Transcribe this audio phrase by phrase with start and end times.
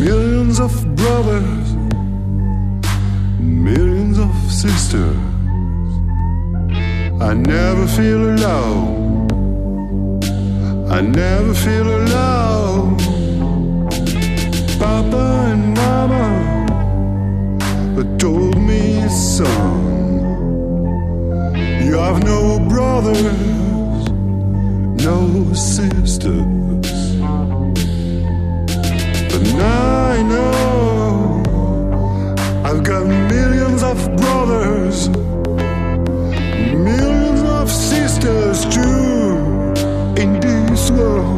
[0.00, 1.74] millions of brothers,
[3.38, 5.16] millions of sisters.
[7.20, 8.96] I never feel alone.
[10.90, 12.96] I never feel alone.
[14.78, 16.24] Papa and Mama
[18.18, 19.82] told me, son,
[21.84, 24.10] you have no brothers,
[25.04, 26.65] no sisters.
[30.16, 31.42] I know.
[32.64, 35.10] I've got millions of brothers,
[36.88, 39.36] millions of sisters too.
[40.16, 41.35] In this world,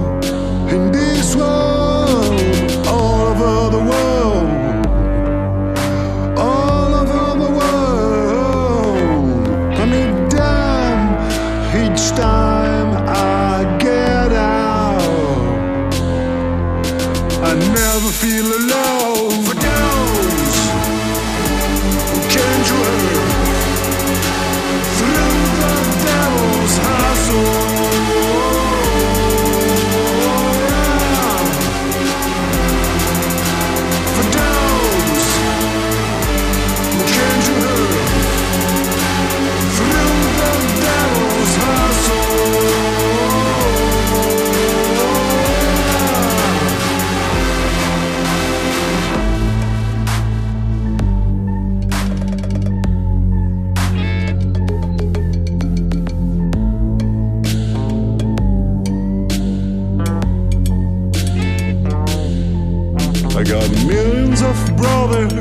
[63.38, 65.32] I got millions of brothers,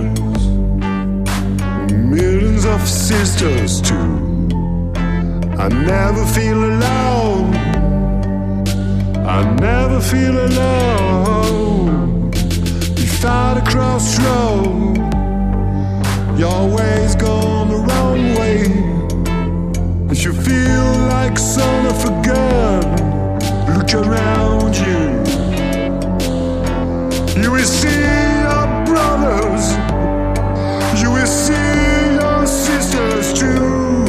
[1.91, 4.93] millions of sisters too.
[5.57, 7.55] I never feel alone.
[9.25, 12.31] I never feel alone.
[12.97, 14.97] You find a crossroad.
[16.37, 18.65] You're always going the wrong way.
[20.07, 23.75] And you feel like son of a gun.
[23.75, 25.16] Look around you.
[27.43, 28.01] You will see
[28.45, 29.65] your brothers.
[31.01, 34.05] You will see your sisters too.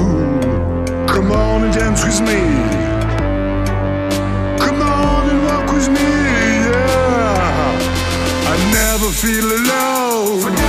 [1.06, 2.41] Come on and dance with me.
[4.59, 6.11] Come on and walk with me.
[6.71, 7.78] Yeah.
[8.53, 10.67] I never feel alone.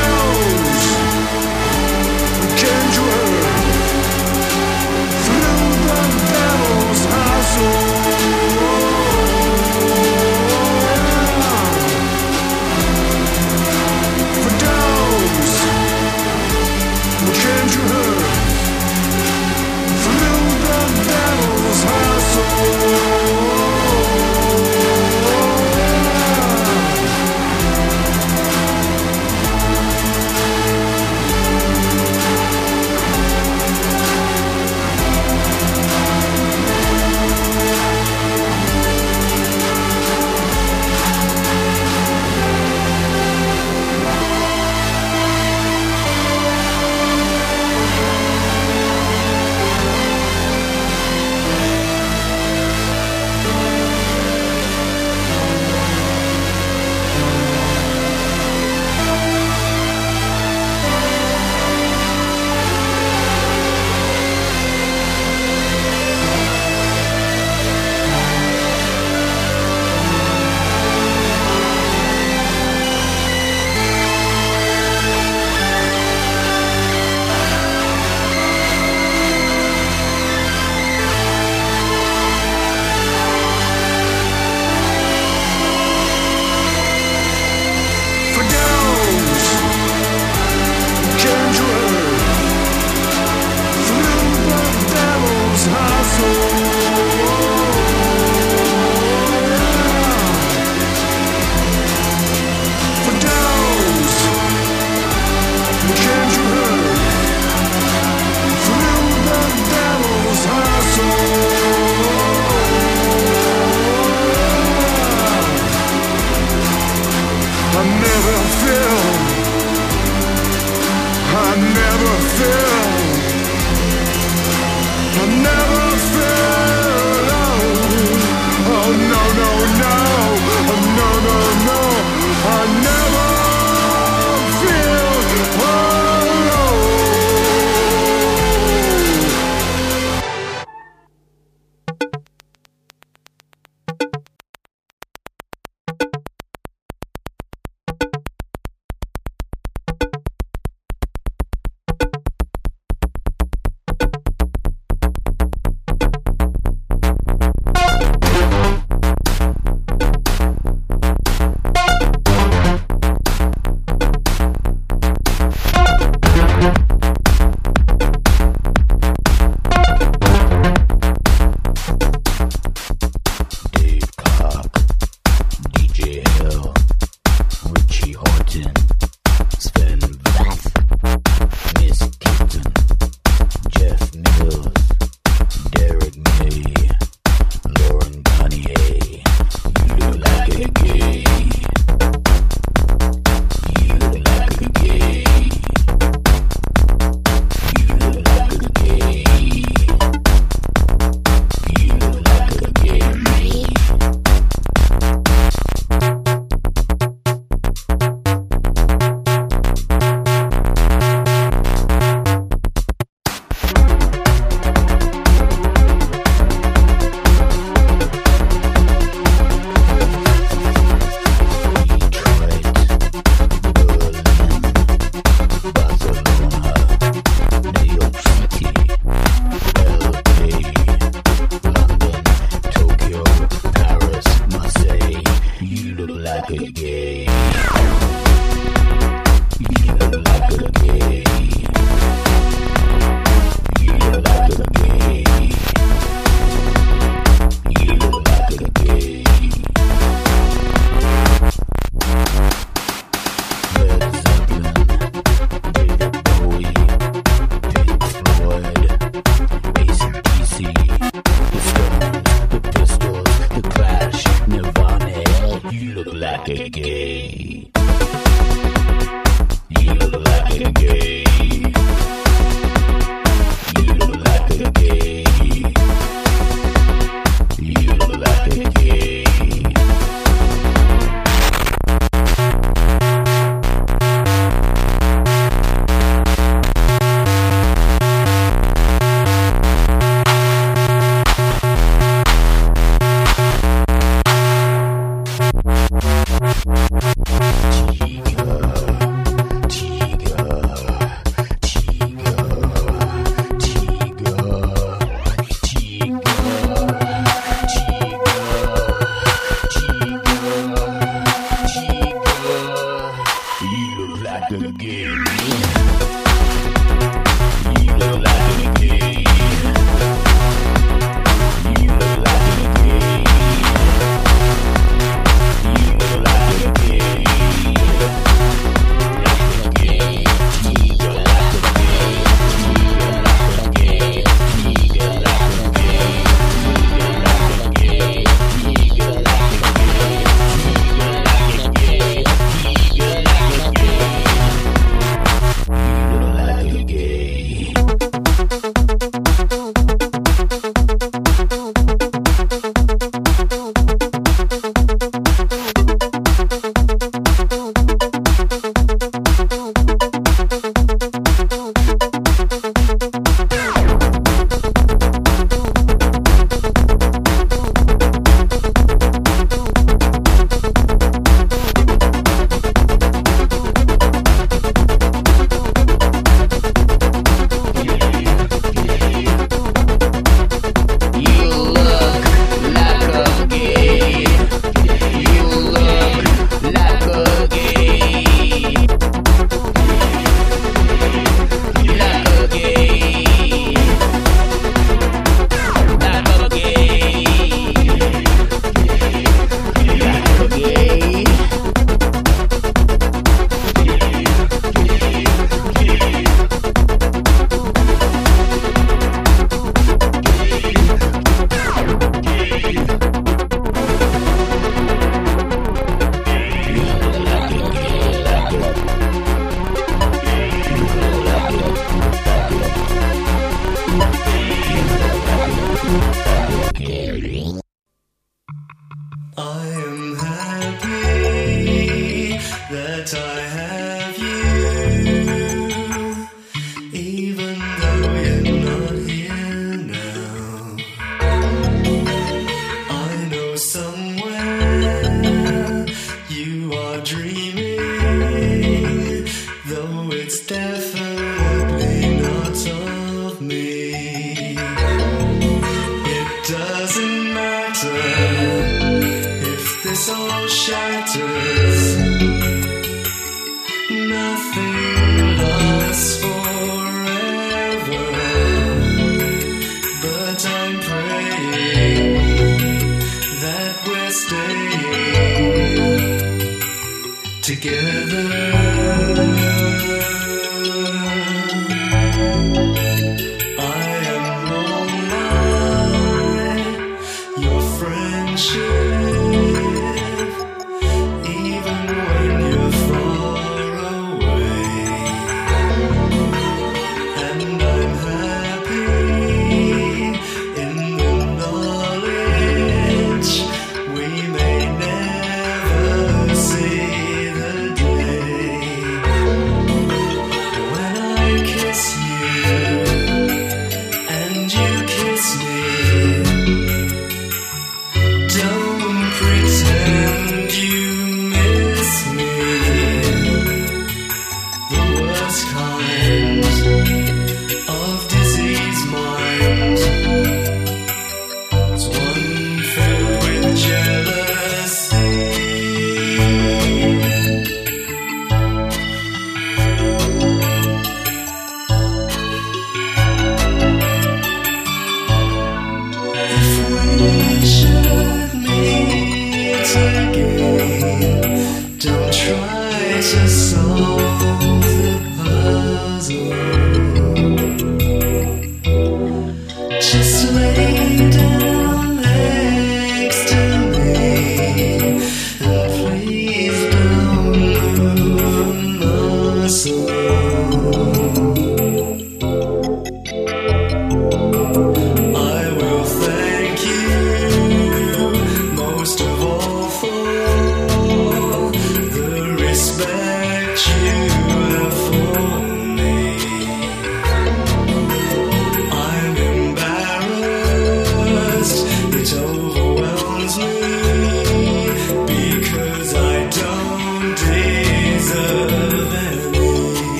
[429.40, 429.69] Together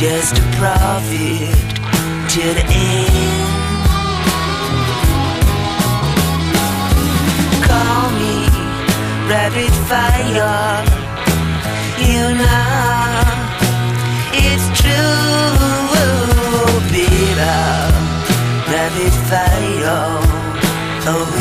[0.00, 1.52] just a prophet
[2.30, 3.48] to the end.
[7.68, 8.48] Call me
[9.28, 10.84] rapid fire.
[12.00, 13.20] You know
[14.32, 15.60] it's true,
[16.90, 17.68] bitter
[18.72, 20.00] rapid fire.
[21.12, 21.39] Oh.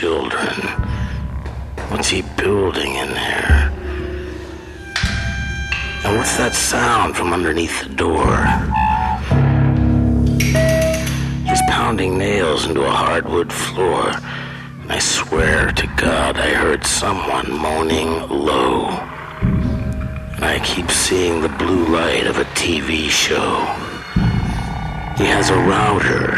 [0.00, 0.56] Children.
[1.90, 3.70] What's he building in there?
[6.04, 8.34] And what's that sound from underneath the door?
[11.46, 14.10] He's pounding nails into a hardwood floor.
[14.80, 18.88] And I swear to God I heard someone moaning low.
[20.34, 23.52] And I keep seeing the blue light of a TV show.
[25.20, 26.32] He has a router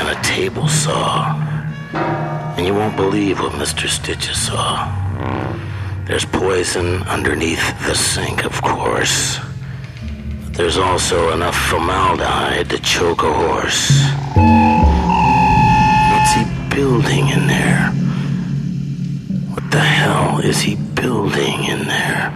[0.00, 1.43] and a table saw.
[1.94, 3.88] And you won't believe what Mr.
[3.88, 4.90] Sticha saw.
[6.06, 9.38] There's poison underneath the sink, of course.
[10.44, 13.90] But there's also enough formaldehyde to choke a horse.
[16.12, 17.90] What's he building in there?
[19.54, 22.32] What the hell is he building in there?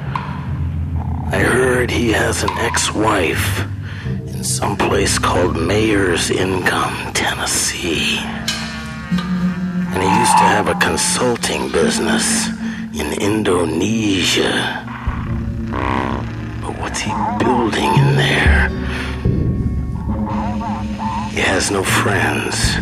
[1.31, 3.65] I heard he has an ex-wife
[4.07, 8.19] in some place called Mayor's Income, Tennessee.
[9.99, 12.47] And he used to have a consulting business
[12.95, 14.55] in Indonesia.
[16.63, 18.69] But what's he building in there?
[21.35, 22.77] He has no friends,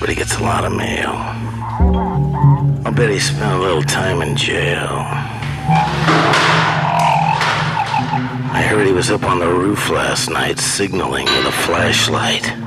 [0.00, 1.12] but he gets a lot of mail.
[2.86, 4.88] I'll bet he spent a little time in jail.
[8.56, 12.65] I heard he was up on the roof last night signaling with a flashlight.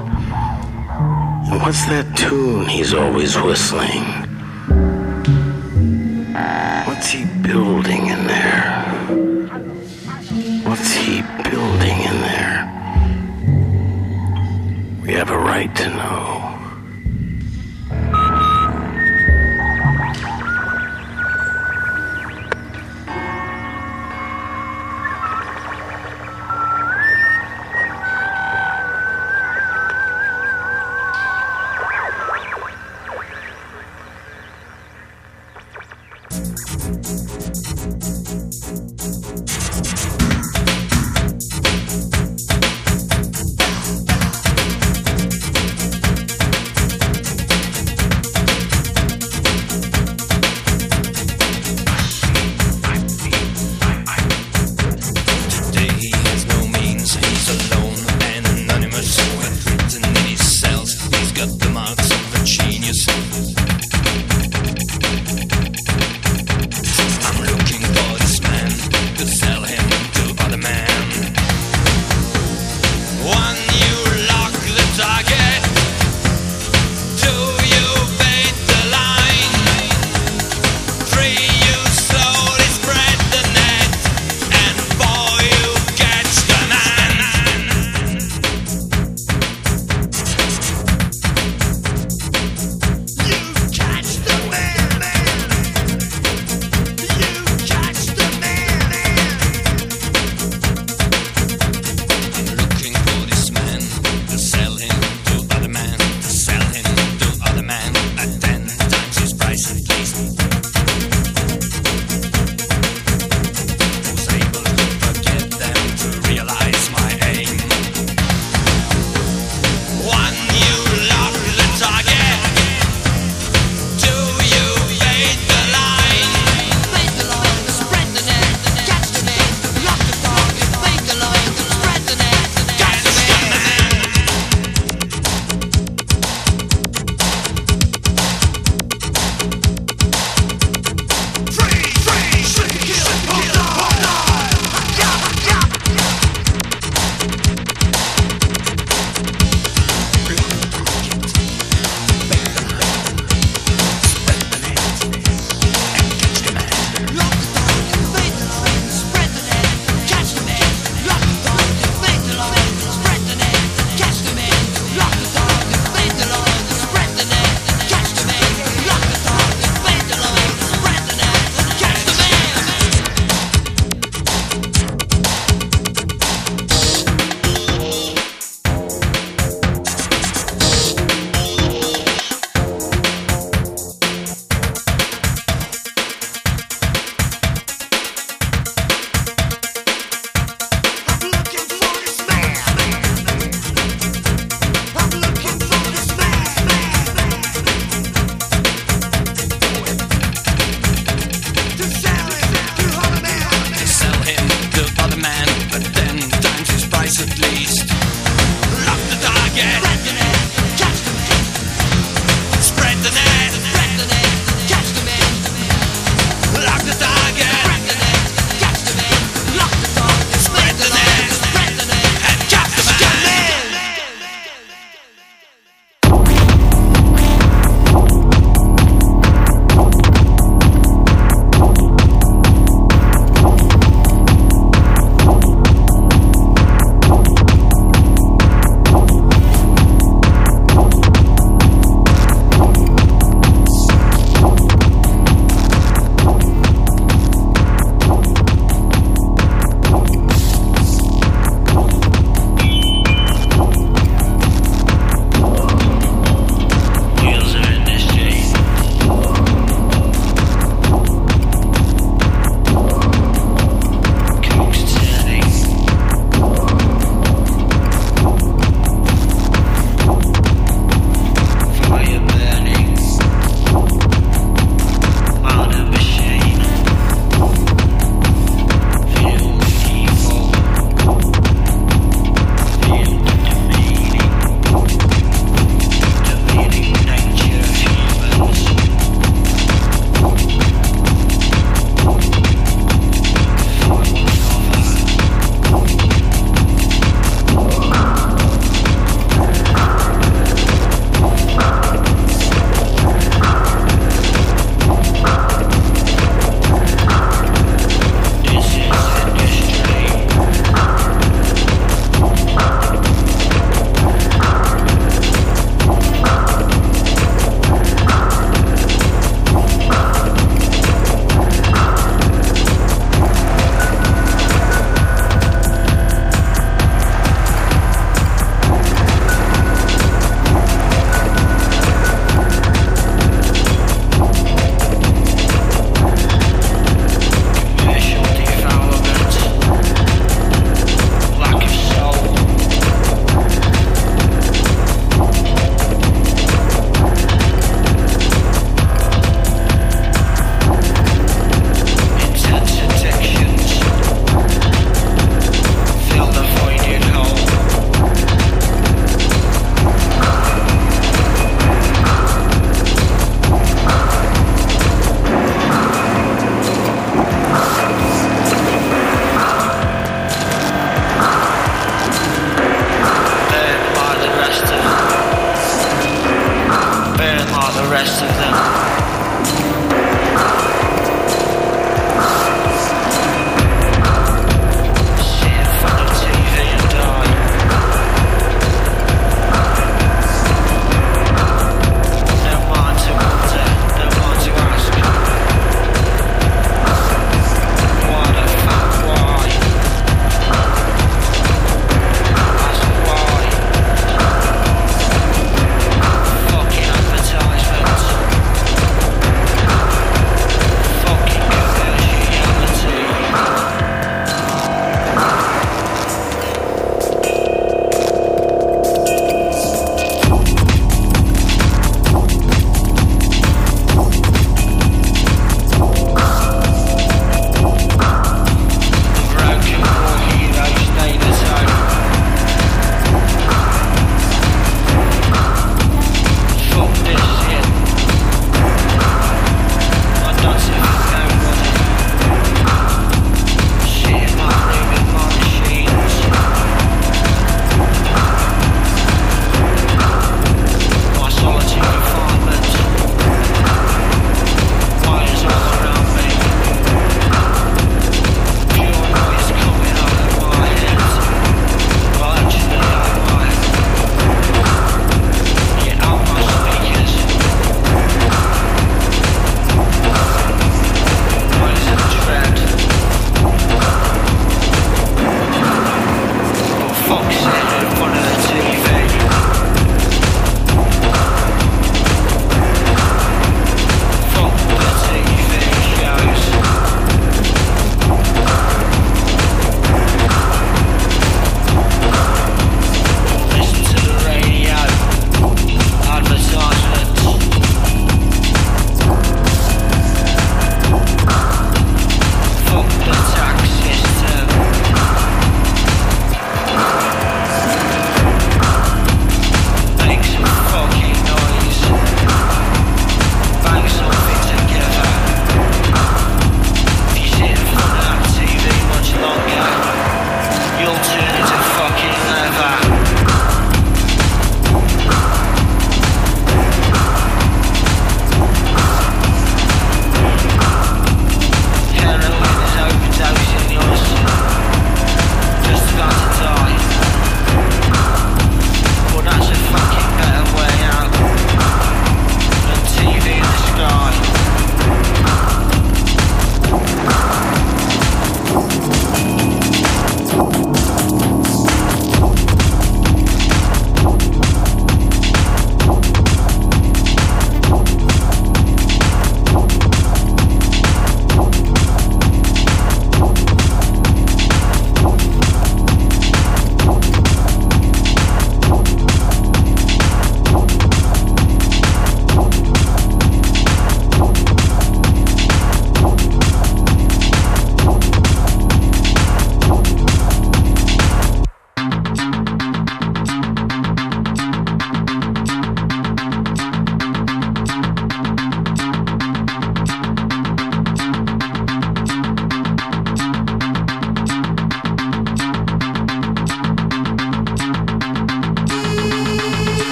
[1.50, 4.04] What's that tune he's always whistling?
[6.86, 8.86] What's he building in there?
[10.64, 12.58] What's he building in there?
[15.02, 16.29] We have a right to know.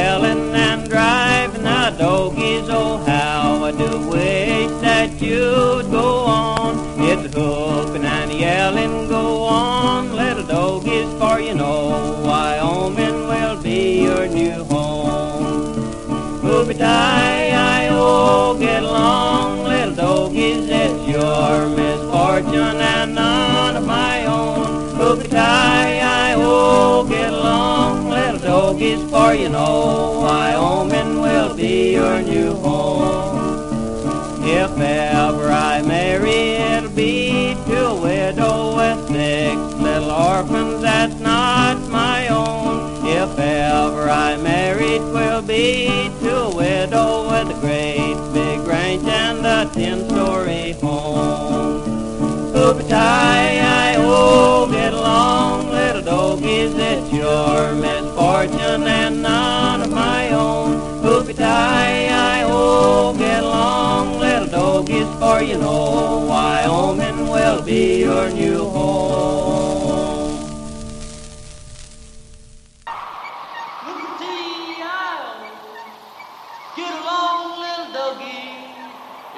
[0.00, 0.49] Whooping
[29.30, 34.42] for you know Wyoming will be your new home.
[34.42, 39.56] If ever I marry, it'll be to a widow with six
[39.86, 43.06] little orphans that's not my own.
[43.06, 49.06] If ever I marry, it will be to a widow with a great big ranch
[49.06, 51.70] and a ten-story home.
[52.88, 57.74] Tie, I oh, get along, little doggies, it's your
[58.78, 61.02] and none of my own.
[61.02, 68.30] Hoopy tie, I oh, get along, little doggies, for you know Wyoming will be your
[68.30, 69.90] new home.
[76.76, 78.40] Get along, little doggy.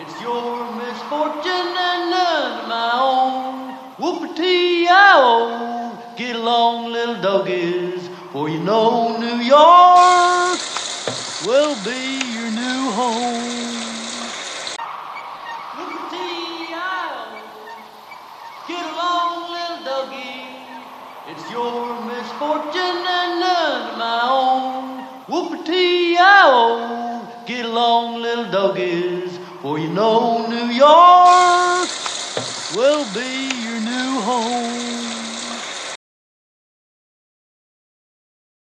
[0.01, 3.55] It's your misfortune and none of my own.
[3.97, 6.15] Whoopity ow.
[6.17, 7.82] Get along, little doggies,
[8.33, 10.59] for you know New York
[11.47, 13.69] will be your new home.
[15.77, 17.15] Whoopity-ow.
[18.67, 20.49] Get along, little doggy.
[21.29, 24.85] It's your misfortune and none of my own.
[25.29, 26.65] Whoopity-ow.
[27.47, 31.89] Get along, little doggies, for you know New York
[32.77, 34.92] will be your new home.